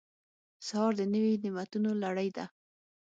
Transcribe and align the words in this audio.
سهار 0.67 0.91
د 0.99 1.01
نوي 1.13 1.33
نعمتونو 1.43 1.89
لړۍ 2.03 2.29
ده. 2.37 2.45